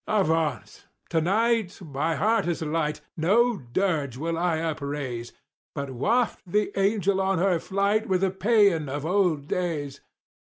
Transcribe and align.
"Avaunt! 0.07 0.87
to 1.11 1.21
night 1.21 1.79
my 1.79 2.15
heart 2.15 2.47
is 2.47 2.63
light. 2.63 3.01
No 3.15 3.57
dirge 3.59 4.17
will 4.17 4.35
I 4.35 4.57
upraise, 4.57 5.31
But 5.75 5.91
waft 5.91 6.41
the 6.47 6.71
angel 6.75 7.21
on 7.21 7.37
her 7.37 7.59
flight 7.59 8.07
with 8.09 8.23
a 8.23 8.31
Paean 8.31 8.89
of 8.89 9.05
old 9.05 9.47
days! 9.47 10.01